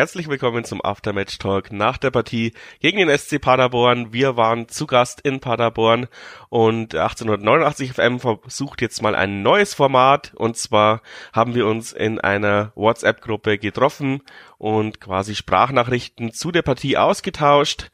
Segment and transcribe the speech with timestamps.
[0.00, 4.14] herzlich willkommen zum Aftermatch Talk nach der Partie gegen den SC Paderborn.
[4.14, 6.08] Wir waren zu Gast in Paderborn
[6.48, 11.02] und 1889 FM versucht jetzt mal ein neues Format und zwar
[11.34, 14.22] haben wir uns in einer WhatsApp-Gruppe getroffen
[14.56, 17.90] und quasi Sprachnachrichten zu der Partie ausgetauscht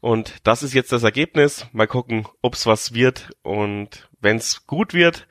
[0.00, 1.66] und das ist jetzt das Ergebnis.
[1.72, 5.26] Mal gucken, ob's was wird und wenn's gut wird,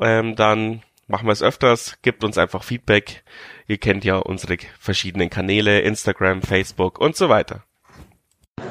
[0.00, 1.96] ähm, dann machen wir es öfters.
[2.02, 3.24] Gebt uns einfach Feedback.
[3.66, 7.64] Ihr kennt ja unsere verschiedenen Kanäle, Instagram, Facebook und so weiter.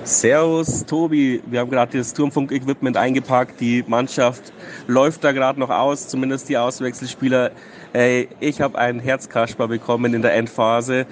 [0.03, 1.41] Servus, Tobi.
[1.45, 3.59] Wir haben gerade das Turmfunk-Equipment eingepackt.
[3.59, 4.53] Die Mannschaft
[4.87, 7.51] läuft da gerade noch aus, zumindest die Auswechselspieler.
[7.93, 11.05] Ey, ich habe einen Herzkasper bekommen in der Endphase.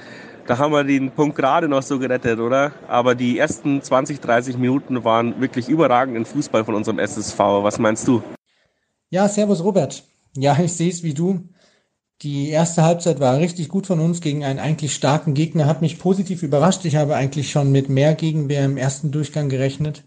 [0.46, 2.72] Da haben wir den Punkt gerade noch so gerettet, oder?
[2.88, 7.38] Aber die ersten 20, 30 Minuten waren wirklich überragend im Fußball von unserem SSV.
[7.38, 8.24] Was meinst du?
[9.10, 10.04] Ja, servus Robert.
[10.38, 11.50] Ja, ich sehe es wie du.
[12.22, 16.00] Die erste Halbzeit war richtig gut von uns gegen einen eigentlich starken Gegner, hat mich
[16.00, 16.86] positiv überrascht.
[16.86, 20.04] Ich habe eigentlich schon mit mehr Gegenwehr im ersten Durchgang gerechnet.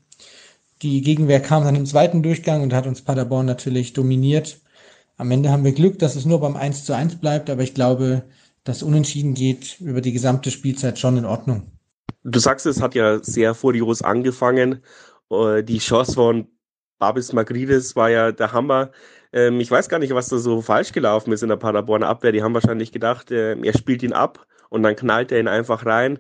[0.83, 4.59] Die Gegenwehr kam dann im zweiten Durchgang und hat uns Paderborn natürlich dominiert.
[5.17, 7.75] Am Ende haben wir Glück, dass es nur beim 1 zu 1 bleibt, aber ich
[7.75, 8.23] glaube,
[8.65, 11.71] dass Unentschieden geht über die gesamte Spielzeit schon in Ordnung.
[12.23, 14.83] Du sagst, es hat ja sehr furios angefangen.
[15.31, 16.49] Äh, die Chance von
[16.99, 18.91] Babis Magrides war ja der Hammer.
[19.33, 22.33] Ähm, ich weiß gar nicht, was da so falsch gelaufen ist in der Paderborner Abwehr.
[22.33, 25.87] Die haben wahrscheinlich gedacht, äh, er spielt ihn ab und dann knallt er ihn einfach
[25.87, 26.19] rein.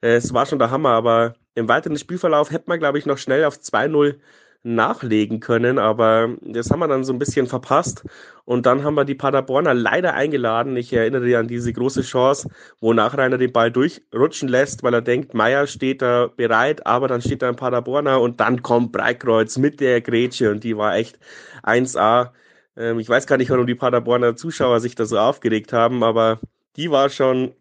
[0.00, 3.18] Äh, es war schon der Hammer, aber im weiteren Spielverlauf hätte man, glaube ich, noch
[3.18, 4.18] schnell auf 2-0
[4.64, 8.04] nachlegen können, aber das haben wir dann so ein bisschen verpasst.
[8.44, 10.76] Und dann haben wir die Paderborner leider eingeladen.
[10.76, 12.48] Ich erinnere dich an diese große Chance,
[12.80, 17.22] wo Nachreiner den Ball durchrutschen lässt, weil er denkt, Meier steht da bereit, aber dann
[17.22, 21.18] steht da ein Paderborner und dann kommt Breitkreuz mit der Grätsche und die war echt
[21.64, 22.30] 1A.
[22.76, 26.40] Ähm, ich weiß gar nicht, warum die Paderborner Zuschauer sich da so aufgeregt haben, aber
[26.76, 27.54] die war schon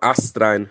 [0.00, 0.70] astrein.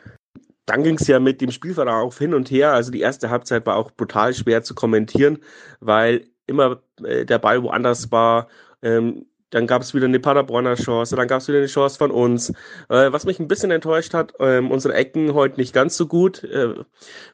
[0.65, 2.73] Dann ging es ja mit dem Spielverlauf hin und her.
[2.73, 5.39] Also die erste Halbzeit war auch brutal schwer zu kommentieren,
[5.79, 8.49] weil immer äh, der Ball woanders war.
[8.81, 12.11] Ähm, dann gab es wieder eine Paderborner Chance, dann gab es wieder eine Chance von
[12.11, 12.49] uns.
[12.89, 16.43] Äh, was mich ein bisschen enttäuscht hat, ähm, unsere Ecken heute nicht ganz so gut.
[16.43, 16.75] Äh,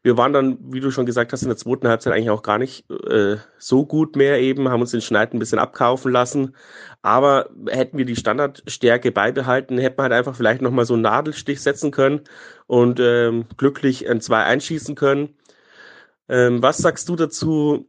[0.03, 2.57] wir waren dann, wie du schon gesagt hast, in der zweiten Halbzeit eigentlich auch gar
[2.57, 6.55] nicht äh, so gut mehr eben, haben uns den Schneid ein bisschen abkaufen lassen.
[7.01, 11.61] Aber hätten wir die Standardstärke beibehalten, hätten wir halt einfach vielleicht nochmal so einen Nadelstich
[11.61, 12.21] setzen können
[12.67, 15.35] und ähm, glücklich ein 2 einschießen können.
[16.27, 17.87] Ähm, was sagst du dazu,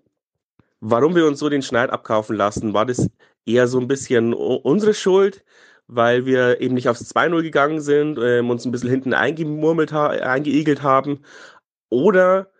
[0.90, 2.72] warum wir uns so den Schneid abkaufen lassen?
[2.72, 3.10] War das
[3.44, 5.44] eher so ein bisschen unsere Schuld,
[5.88, 10.08] weil wir eben nicht aufs 2-0 gegangen sind, ähm, uns ein bisschen hinten eingemurmelt ha
[10.08, 11.20] eingeigelt haben.
[11.88, 12.50] Oder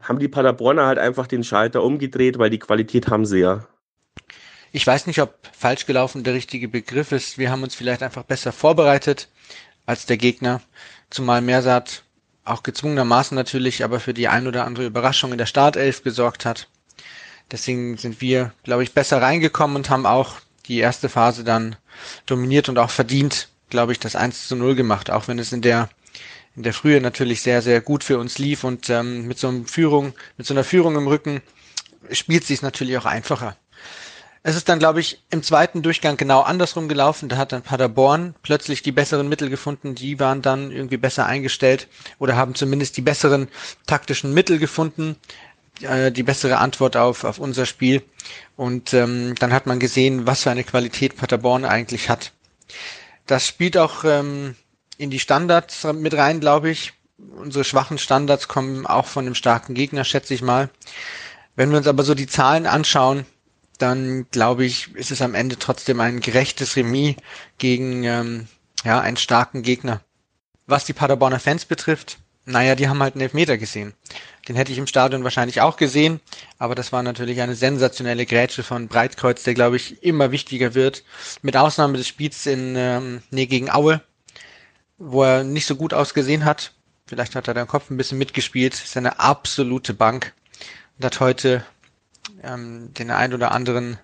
[0.00, 3.66] haben die Paderborner halt einfach den Schalter umgedreht, weil die Qualität haben sie ja.
[4.72, 7.38] Ich weiß nicht, ob falsch gelaufen der richtige Begriff ist.
[7.38, 9.28] Wir haben uns vielleicht einfach besser vorbereitet
[9.86, 10.60] als der Gegner.
[11.10, 12.02] Zumal Mersat
[12.44, 16.68] auch gezwungenermaßen natürlich, aber für die ein oder andere Überraschung in der Startelf gesorgt hat.
[17.50, 21.76] Deswegen sind wir, glaube ich, besser reingekommen und haben auch die erste Phase dann
[22.26, 25.62] dominiert und auch verdient, glaube ich, das 1 zu 0 gemacht, auch wenn es in
[25.62, 25.88] der
[26.56, 29.66] in der Frühe natürlich sehr, sehr gut für uns lief und ähm, mit so einer
[29.66, 31.42] Führung, mit so einer Führung im Rücken
[32.12, 33.56] spielt sich natürlich auch einfacher.
[34.46, 37.30] Es ist dann, glaube ich, im zweiten Durchgang genau andersrum gelaufen.
[37.30, 39.94] Da hat dann Paderborn plötzlich die besseren Mittel gefunden.
[39.94, 41.88] Die waren dann irgendwie besser eingestellt
[42.18, 43.48] oder haben zumindest die besseren
[43.86, 45.16] taktischen Mittel gefunden
[45.82, 48.02] äh, die bessere Antwort auf, auf unser Spiel.
[48.56, 52.32] Und ähm, dann hat man gesehen, was für eine Qualität Paderborn eigentlich hat.
[53.26, 54.54] Das spielt auch ähm,
[54.98, 56.92] in die Standards mit rein, glaube ich.
[57.36, 60.68] Unsere schwachen Standards kommen auch von einem starken Gegner, schätze ich mal.
[61.56, 63.24] Wenn wir uns aber so die Zahlen anschauen,
[63.78, 67.16] dann glaube ich, ist es am Ende trotzdem ein gerechtes Remis
[67.58, 68.48] gegen ähm,
[68.84, 70.00] ja, einen starken Gegner.
[70.66, 73.94] Was die Paderborner Fans betrifft, naja, die haben halt einen Elfmeter gesehen.
[74.48, 76.20] Den hätte ich im Stadion wahrscheinlich auch gesehen,
[76.58, 81.04] aber das war natürlich eine sensationelle Grätsche von Breitkreuz, der glaube ich immer wichtiger wird.
[81.40, 84.02] Mit Ausnahme des Spiels in ähm, nee, gegen Aue,
[84.98, 86.72] wo er nicht so gut ausgesehen hat.
[87.06, 88.74] Vielleicht hat er den Kopf ein bisschen mitgespielt.
[88.74, 90.34] Ist eine absolute Bank
[90.98, 91.64] und hat heute
[92.42, 93.98] ähm, den ein oder anderen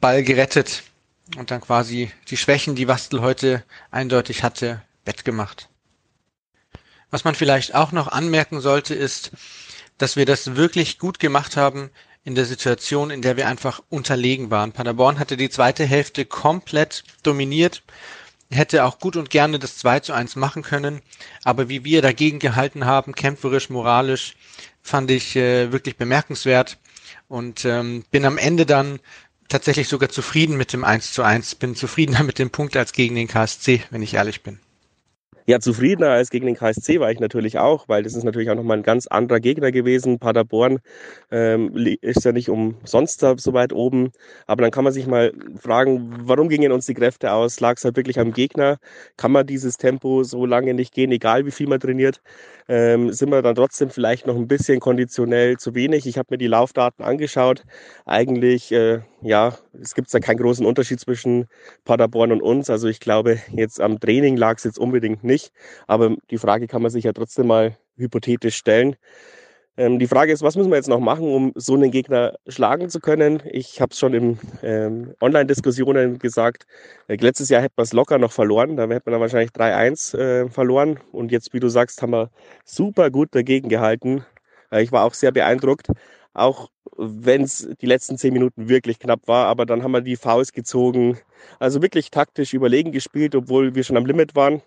[0.00, 0.84] Ball gerettet
[1.36, 5.68] und dann quasi die Schwächen, die Wastel heute eindeutig hatte, wettgemacht.
[7.10, 9.30] Was man vielleicht auch noch anmerken sollte, ist,
[9.96, 11.90] dass wir das wirklich gut gemacht haben
[12.24, 14.72] in der Situation, in der wir einfach unterlegen waren.
[14.72, 17.82] Paderborn hatte die zweite Hälfte komplett dominiert,
[18.50, 21.00] hätte auch gut und gerne das 2 zu 1 machen können,
[21.44, 24.36] aber wie wir dagegen gehalten haben, kämpferisch, moralisch,
[24.82, 26.78] fand ich äh, wirklich bemerkenswert
[27.28, 29.00] und ähm, bin am Ende dann
[29.48, 33.14] tatsächlich sogar zufrieden mit dem 1 zu 1, bin zufriedener mit dem Punkt als gegen
[33.14, 34.60] den KSC, wenn ich ehrlich bin.
[35.48, 38.54] Ja, zufriedener als gegen den KSC war ich natürlich auch, weil das ist natürlich auch
[38.54, 40.18] nochmal ein ganz anderer Gegner gewesen.
[40.18, 40.80] Paderborn
[41.30, 44.12] ähm, ist ja nicht umsonst so weit oben.
[44.46, 47.60] Aber dann kann man sich mal fragen, warum gingen uns die Kräfte aus?
[47.60, 48.76] Lag es halt wirklich am Gegner?
[49.16, 52.20] Kann man dieses Tempo so lange nicht gehen, egal wie viel man trainiert?
[52.68, 56.06] Ähm, sind wir dann trotzdem vielleicht noch ein bisschen konditionell zu wenig?
[56.06, 57.64] Ich habe mir die Laufdaten angeschaut.
[58.04, 61.48] Eigentlich, äh, ja, es gibt da keinen großen Unterschied zwischen
[61.84, 62.70] Paderborn und uns.
[62.70, 65.52] Also ich glaube, jetzt am Training lag es jetzt unbedingt nicht.
[65.86, 68.96] Aber die Frage kann man sich ja trotzdem mal hypothetisch stellen.
[69.78, 72.88] Ähm, die Frage ist, was müssen wir jetzt noch machen, um so einen Gegner schlagen
[72.90, 73.42] zu können?
[73.46, 76.66] Ich habe es schon in ähm, Online-Diskussionen gesagt.
[77.06, 78.76] Äh, letztes Jahr hätten wir es locker noch verloren.
[78.76, 80.98] Da hätten wir dann wahrscheinlich 3-1 äh, verloren.
[81.12, 82.30] Und jetzt, wie du sagst, haben wir
[82.64, 84.24] super gut dagegen gehalten.
[84.72, 85.86] Äh, ich war auch sehr beeindruckt.
[86.38, 90.16] Auch wenn es die letzten zehn Minuten wirklich knapp war, aber dann haben wir die
[90.16, 91.18] Faust gezogen.
[91.58, 94.62] Also wirklich taktisch überlegen gespielt, obwohl wir schon am Limit waren.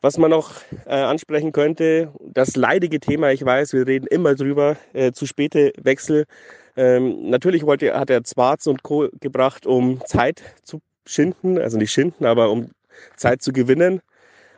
[0.00, 0.54] Was man noch
[0.86, 5.72] äh, ansprechen könnte, das leidige Thema, ich weiß, wir reden immer drüber, äh, zu späte
[5.80, 6.24] Wechsel.
[6.76, 9.08] Ähm, natürlich wollte, hat er Zwarz und Co.
[9.20, 12.70] gebracht, um Zeit zu schinden, also nicht schinden, aber um
[13.16, 14.00] Zeit zu gewinnen.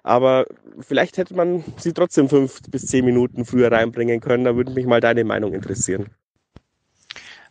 [0.02, 0.46] Aber
[0.80, 4.44] vielleicht hätte man sie trotzdem fünf bis zehn Minuten früher reinbringen können.
[4.44, 6.10] Da würde mich mal deine Meinung interessieren.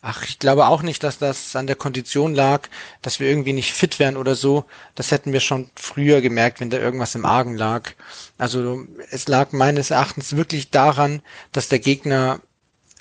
[0.06, 2.68] Ach, ich glaube auch nicht, dass das an der Kondition lag,
[3.02, 4.66] dass wir irgendwie nicht fit wären oder so.
[4.96, 7.92] Das hätten wir schon früher gemerkt, wenn da irgendwas im Argen lag.
[8.38, 11.22] Also es lag meines Erachtens wirklich daran,
[11.54, 12.42] dass der Gegner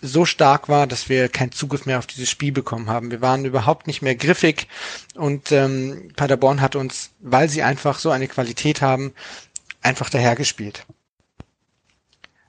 [0.01, 3.11] so stark war, dass wir keinen Zugriff mehr auf dieses Spiel bekommen haben.
[3.11, 4.69] Wir waren überhaupt nicht mehr griffig
[5.17, 9.13] und ähm, Paderborn hat uns, weil sie einfach so eine Qualität haben,
[9.81, 10.87] einfach dahergespielt.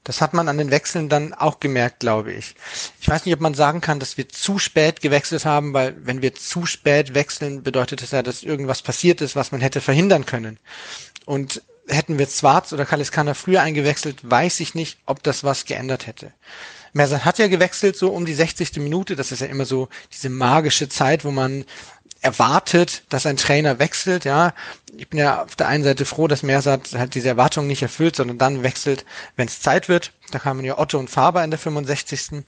[0.03, 2.55] Das hat man an den Wechseln dann auch gemerkt, glaube ich.
[2.99, 6.21] Ich weiß nicht, ob man sagen kann, dass wir zu spät gewechselt haben, weil wenn
[6.21, 10.25] wir zu spät wechseln, bedeutet das ja, dass irgendwas passiert ist, was man hätte verhindern
[10.25, 10.59] können.
[11.25, 16.07] Und hätten wir Zwarz oder Kaliskana früher eingewechselt, weiß ich nicht, ob das was geändert
[16.07, 16.33] hätte.
[16.93, 18.77] Mersan hat ja gewechselt so um die 60.
[18.77, 19.15] Minute.
[19.15, 21.65] Das ist ja immer so diese magische Zeit, wo man
[22.23, 24.53] erwartet, dass ein Trainer wechselt, ja.
[24.95, 28.15] Ich bin ja auf der einen Seite froh, dass Mersat halt diese Erwartungen nicht erfüllt,
[28.15, 29.05] sondern dann wechselt,
[29.35, 30.11] wenn es Zeit wird.
[30.31, 32.43] Da kamen ja Otto und Faber in der 65.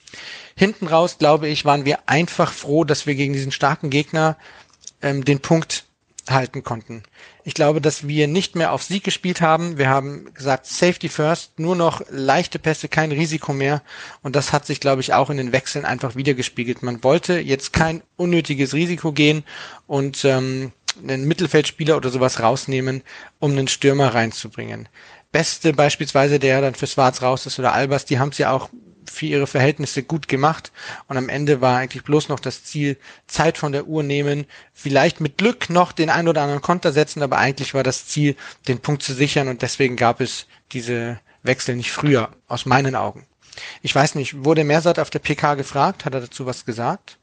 [0.55, 4.37] Hinten raus, glaube ich, waren wir einfach froh, dass wir gegen diesen starken Gegner
[5.01, 5.85] ähm, den Punkt
[6.29, 7.03] halten konnten.
[7.43, 9.77] Ich glaube, dass wir nicht mehr auf Sieg gespielt haben.
[9.77, 13.81] Wir haben gesagt, Safety first, nur noch leichte Pässe, kein Risiko mehr.
[14.23, 16.83] Und das hat sich, glaube ich, auch in den Wechseln einfach wiedergespiegelt.
[16.83, 19.43] Man wollte jetzt kein unnötiges Risiko gehen
[19.87, 23.03] und ähm, einen Mittelfeldspieler oder sowas rausnehmen,
[23.39, 24.87] um einen Stürmer reinzubringen.
[25.31, 28.69] Beste beispielsweise, der dann für Schwarz raus ist oder Albers, die haben es ja auch
[29.09, 30.71] für ihre Verhältnisse gut gemacht.
[31.07, 32.97] Und am Ende war eigentlich bloß noch das Ziel,
[33.27, 37.23] Zeit von der Uhr nehmen, vielleicht mit Glück noch den ein oder anderen Konter setzen,
[37.23, 38.35] aber eigentlich war das Ziel,
[38.67, 43.25] den Punkt zu sichern und deswegen gab es diese Wechsel nicht früher, aus meinen Augen.
[43.81, 46.05] Ich weiß nicht, wurde Mersat auf der PK gefragt?
[46.05, 47.17] Hat er dazu was gesagt?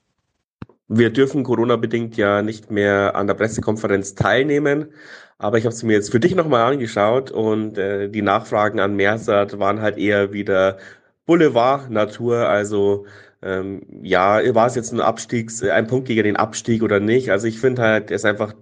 [0.88, 4.92] Wir dürfen Corona-bedingt ja nicht mehr an der Pressekonferenz teilnehmen,
[5.38, 8.94] aber ich habe es mir jetzt für dich nochmal angeschaut und äh, die Nachfragen an
[8.94, 10.78] Mersat waren halt eher wieder
[11.26, 12.48] Boulevard-Natur.
[12.48, 13.06] Also
[13.42, 17.30] ähm, ja, war es jetzt ein Abstiegs, ein Punkt gegen den Abstieg oder nicht?
[17.30, 18.54] Also ich finde halt, es ist einfach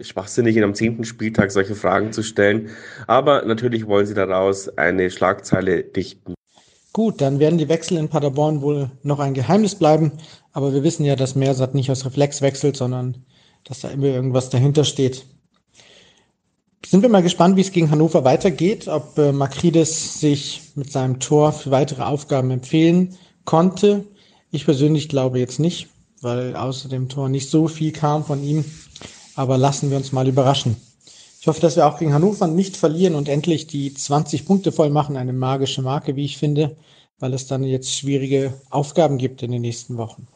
[0.00, 2.70] schwachsinnig, in am zehnten Spieltag solche Fragen zu stellen.
[3.06, 6.34] Aber natürlich wollen sie daraus eine Schlagzeile dichten.
[6.92, 10.12] Gut, dann werden die Wechsel in Paderborn wohl noch ein Geheimnis bleiben.
[10.52, 13.24] Aber wir wissen ja, dass Mersat nicht aus Reflex wechselt, sondern
[13.64, 15.26] dass da immer irgendwas dahinter steht.
[16.88, 21.18] Sind wir mal gespannt, wie es gegen Hannover weitergeht, ob äh, Makrides sich mit seinem
[21.18, 24.04] Tor für weitere Aufgaben empfehlen konnte.
[24.52, 25.88] Ich persönlich glaube jetzt nicht,
[26.20, 28.64] weil außer dem Tor nicht so viel kam von ihm.
[29.34, 30.76] Aber lassen wir uns mal überraschen.
[31.40, 34.90] Ich hoffe, dass wir auch gegen Hannover nicht verlieren und endlich die 20 Punkte voll
[34.90, 35.16] machen.
[35.16, 36.76] Eine magische Marke, wie ich finde,
[37.18, 40.28] weil es dann jetzt schwierige Aufgaben gibt in den nächsten Wochen.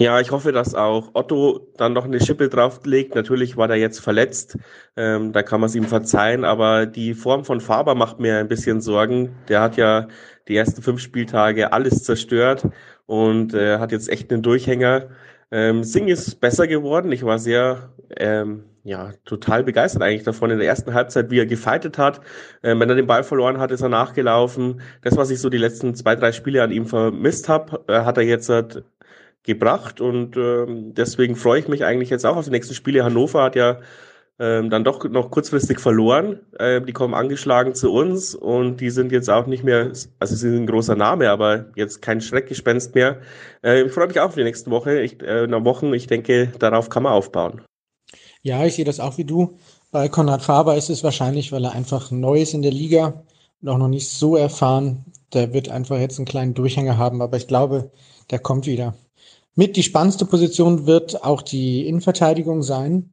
[0.00, 3.14] Ja, ich hoffe, dass auch Otto dann noch eine Schippe drauflegt.
[3.14, 4.56] Natürlich war der jetzt verletzt,
[4.96, 8.48] ähm, da kann man es ihm verzeihen, aber die Form von Faber macht mir ein
[8.48, 9.36] bisschen Sorgen.
[9.50, 10.08] Der hat ja
[10.48, 12.66] die ersten fünf Spieltage alles zerstört
[13.04, 15.08] und äh, hat jetzt echt einen Durchhänger.
[15.50, 17.12] Ähm, Singh ist besser geworden.
[17.12, 21.46] Ich war sehr, ähm, ja, total begeistert eigentlich davon in der ersten Halbzeit, wie er
[21.46, 22.22] gefightet hat.
[22.62, 24.80] Ähm, wenn er den Ball verloren hat, ist er nachgelaufen.
[25.02, 28.16] Das, was ich so die letzten zwei, drei Spiele an ihm vermisst habe, äh, hat
[28.16, 28.50] er jetzt
[29.42, 33.04] gebracht und ähm, deswegen freue ich mich eigentlich jetzt auch auf die nächsten Spiele.
[33.04, 33.80] Hannover hat ja
[34.40, 36.40] ähm, dann doch noch kurzfristig verloren.
[36.58, 40.50] Äh, die kommen angeschlagen zu uns und die sind jetzt auch nicht mehr, also sie
[40.50, 43.20] sind ein großer Name, aber jetzt kein Schreckgespenst mehr.
[43.62, 45.92] Äh, ich freue mich auch auf die nächsten Woche, ich, äh, Wochen.
[45.92, 47.62] Ich denke, darauf kann man aufbauen.
[48.42, 49.58] Ja, ich sehe das auch wie du.
[49.90, 53.24] Bei Konrad Faber ist es wahrscheinlich, weil er einfach neu ist in der Liga
[53.60, 55.04] und auch noch nicht so erfahren.
[55.34, 57.90] Der wird einfach jetzt einen kleinen Durchhänger haben, aber ich glaube,
[58.30, 58.94] der kommt wieder.
[59.60, 63.10] Mit die spannendste Position wird auch die Innenverteidigung sein.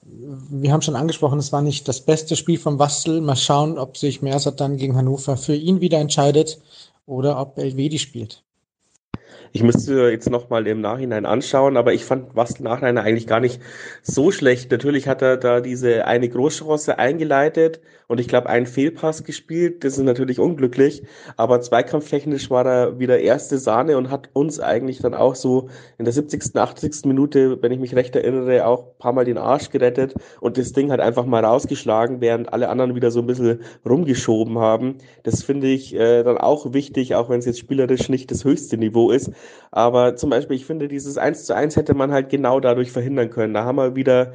[0.00, 3.20] Wir haben schon angesprochen, es war nicht das beste Spiel von Wastel.
[3.20, 6.58] Mal schauen, ob sich Mersat dann gegen Hannover für ihn wieder entscheidet
[7.04, 8.42] oder ob Elvedi spielt.
[9.52, 13.60] Ich müsste jetzt nochmal im Nachhinein anschauen, aber ich fand Wastel Nachhinein eigentlich gar nicht
[14.02, 14.70] so schlecht.
[14.70, 17.82] Natürlich hat er da diese eine Großchance eingeleitet
[18.14, 19.82] und ich glaube einen Fehlpass gespielt.
[19.82, 21.02] Das ist natürlich unglücklich,
[21.36, 25.68] aber zweikampftechnisch war er wieder erste Sahne und hat uns eigentlich dann auch so
[25.98, 27.06] in der 70., 80.
[27.06, 30.72] Minute, wenn ich mich recht erinnere, auch ein paar Mal den Arsch gerettet und das
[30.72, 34.98] Ding hat einfach mal rausgeschlagen, während alle anderen wieder so ein bisschen rumgeschoben haben.
[35.24, 38.76] Das finde ich äh, dann auch wichtig, auch wenn es jetzt spielerisch nicht das höchste
[38.76, 39.32] Niveau ist.
[39.72, 43.30] Aber zum Beispiel, ich finde, dieses 1 zu 1 hätte man halt genau dadurch verhindern
[43.30, 43.54] können.
[43.54, 44.34] Da haben wir wieder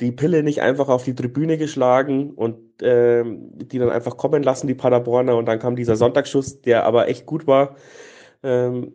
[0.00, 4.68] die Pille nicht einfach auf die Tribüne geschlagen und ähm, die dann einfach kommen lassen,
[4.68, 5.36] die Paderborner.
[5.36, 7.76] Und dann kam dieser Sonntagsschuss, der aber echt gut war.
[8.42, 8.92] Ähm,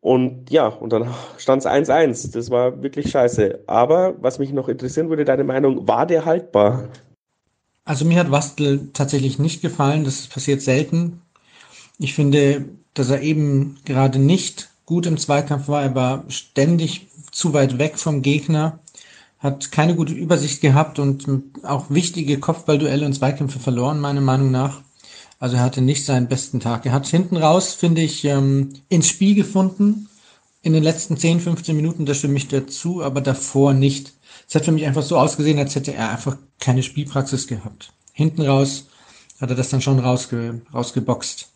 [0.00, 2.32] und ja, und dann stand es 1-1.
[2.32, 3.60] Das war wirklich scheiße.
[3.66, 6.88] Aber was mich noch interessieren würde, deine Meinung, war der haltbar?
[7.84, 10.04] Also mir hat Wastel tatsächlich nicht gefallen.
[10.04, 11.22] Das passiert selten.
[11.98, 12.64] Ich finde,
[12.94, 15.82] dass er eben gerade nicht gut im Zweikampf war.
[15.82, 18.78] Er war ständig zu weit weg vom Gegner,
[19.46, 21.24] hat keine gute Übersicht gehabt und
[21.62, 24.82] auch wichtige Kopfballduelle und Zweikämpfe verloren, meiner Meinung nach.
[25.38, 26.86] Also er hatte nicht seinen besten Tag.
[26.86, 30.08] Er hat hinten raus, finde ich, ähm, ins Spiel gefunden.
[30.62, 34.14] In den letzten 10, 15 Minuten, da stimme ich dazu, aber davor nicht.
[34.48, 37.92] Es hat für mich einfach so ausgesehen, als hätte er einfach keine Spielpraxis gehabt.
[38.12, 38.86] Hinten raus
[39.40, 41.48] hat er das dann schon rausge rausgeboxt.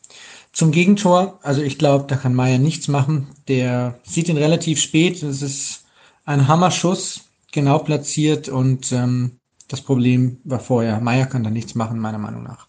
[0.52, 3.28] Zum Gegentor, also ich glaube, da kann Meier nichts machen.
[3.48, 5.22] Der sieht ihn relativ spät.
[5.22, 5.84] Das ist
[6.24, 9.38] ein Hammerschuss, genau platziert und ähm,
[9.68, 11.00] das Problem war vorher.
[11.00, 12.68] Meier kann da nichts machen, meiner Meinung nach.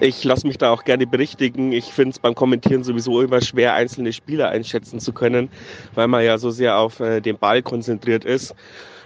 [0.00, 1.72] Ich lasse mich da auch gerne berichtigen.
[1.72, 5.48] Ich finde es beim Kommentieren sowieso immer schwer, einzelne Spieler einschätzen zu können,
[5.94, 8.54] weil man ja so sehr auf äh, den Ball konzentriert ist.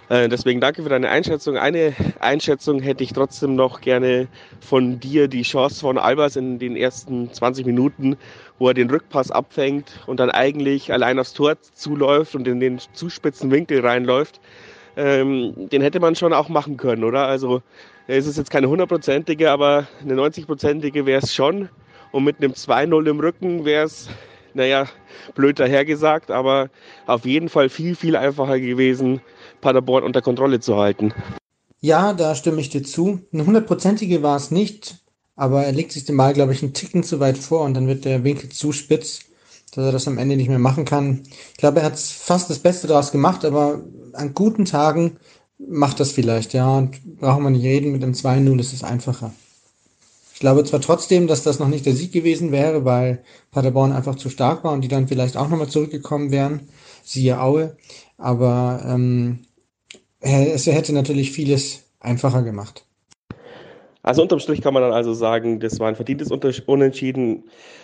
[0.09, 1.57] Äh, deswegen danke für deine Einschätzung.
[1.57, 4.27] Eine Einschätzung hätte ich trotzdem noch gerne
[4.61, 5.27] von dir.
[5.27, 8.15] Die Chance von Albers in den ersten 20 Minuten,
[8.57, 12.79] wo er den Rückpass abfängt und dann eigentlich allein aufs Tor zuläuft und in den
[12.93, 14.39] zu spitzen Winkel reinläuft.
[14.97, 17.27] Ähm, den hätte man schon auch machen können, oder?
[17.27, 17.61] Also
[18.07, 21.69] es ist jetzt keine hundertprozentige, aber eine 90-prozentige wäre es schon.
[22.11, 24.09] Und mit einem 2-0 im Rücken wäre es,
[24.55, 24.87] naja,
[25.35, 26.69] blöd dahergesagt, aber
[27.05, 29.21] auf jeden Fall viel, viel einfacher gewesen,
[29.61, 31.13] Paderborn unter Kontrolle zu halten.
[31.79, 33.19] Ja, da stimme ich dir zu.
[33.31, 34.95] Eine hundertprozentige war es nicht,
[35.35, 37.87] aber er legt sich den Ball, glaube ich, einen Ticken zu weit vor und dann
[37.87, 39.25] wird der Winkel zu spitz,
[39.75, 41.21] dass er das am Ende nicht mehr machen kann.
[41.51, 43.83] Ich glaube, er hat fast das Beste daraus gemacht, aber
[44.17, 45.17] an guten Tagen
[45.57, 49.33] macht das vielleicht, ja, und brauchen wir nicht reden, mit dem 2-0 ist es einfacher.
[50.33, 54.15] Ich glaube zwar trotzdem, dass das noch nicht der Sieg gewesen wäre, weil Paderborn einfach
[54.15, 56.69] zu stark war und die dann vielleicht auch nochmal zurückgekommen wären,
[57.03, 57.75] siehe Aue,
[58.19, 59.39] aber ähm,
[60.19, 62.85] es hätte natürlich vieles einfacher gemacht.
[64.03, 66.31] Also unterm Strich kann man dann also sagen, das war ein verdientes
[66.65, 67.43] Unentschieden.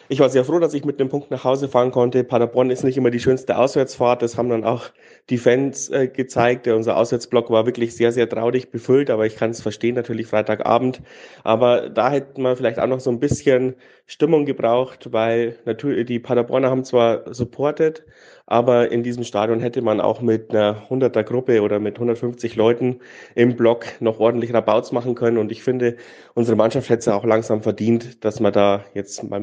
[0.10, 2.26] Ich war sehr froh, dass ich mit einem Punkt nach Hause fahren konnte.
[2.26, 4.22] Paderborn ist nicht immer die schönste Auswärtsfahrt.
[4.22, 4.90] Das haben dann auch
[5.30, 6.68] die Fans äh, gezeigt.
[6.68, 11.02] Unser Auswärtsblock war wirklich sehr, sehr traurig befüllt, aber ich kann es verstehen, natürlich Freitagabend.
[11.46, 16.20] Aber da hätte man vielleicht auch noch so ein bisschen Stimmung gebraucht, weil natürlich die
[16.20, 18.06] Paderborner haben zwar supportet,
[18.46, 23.00] aber in diesem Stadion hätte man auch mit einer 100er Gruppe oder mit 150 Leuten
[23.36, 25.38] im Block noch ordentlich Rabauts machen können.
[25.38, 25.96] Und ich finde,
[26.34, 29.40] unsere Mannschaft hätte es auch langsam verdient, dass man da jetzt mal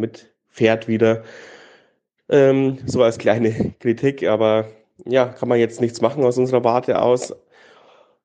[0.51, 1.23] mitfährt wieder.
[2.29, 4.67] Ähm, so als kleine Kritik, aber
[5.07, 7.35] ja, kann man jetzt nichts machen aus unserer Warte aus.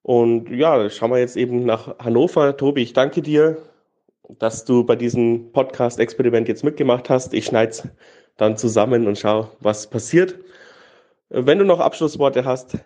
[0.04, 2.58] Und ja, schauen wir jetzt eben nach Hannover.
[2.58, 3.58] Tobi, ich danke dir,
[4.38, 7.34] dass du bei diesem Podcast-Experiment jetzt mitgemacht hast.
[7.34, 7.88] Ich schneide es
[8.38, 10.36] dann zusammen und schau, was passiert.
[11.30, 12.78] Wenn du noch Abschlussworte hast,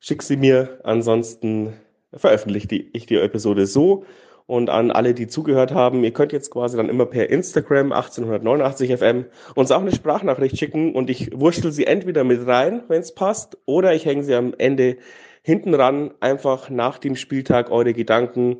[0.00, 0.80] schick sie mir.
[0.82, 1.74] Ansonsten
[2.12, 4.04] veröffentliche ich die Episode so.
[4.46, 8.98] Und an alle, die zugehört haben, ihr könnt jetzt quasi dann immer per Instagram 1889
[8.98, 9.24] FM
[9.54, 13.56] uns auch eine Sprachnachricht schicken und ich wurschtel sie entweder mit rein, wenn es passt,
[13.64, 14.98] oder ich hänge sie am Ende
[15.40, 18.58] hinten ran, einfach nach dem Spieltag eure Gedanken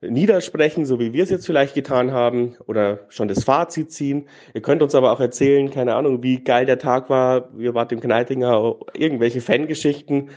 [0.00, 4.28] niedersprechen, so wie wir es jetzt vielleicht getan haben, oder schon das Fazit ziehen.
[4.52, 7.90] Ihr könnt uns aber auch erzählen, keine Ahnung, wie geil der Tag war, wir wart
[7.90, 10.30] im Kneitinger, irgendwelche Fangeschichten,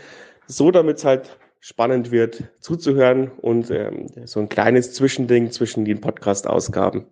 [0.48, 6.02] so damit es halt spannend wird zuzuhören und ähm, so ein kleines Zwischending zwischen den
[6.02, 7.06] Podcast-Ausgaben.